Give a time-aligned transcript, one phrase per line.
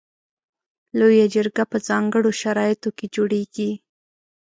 [0.99, 3.71] لویه جرګه په ځانګړو شرایطو کې جوړیږي.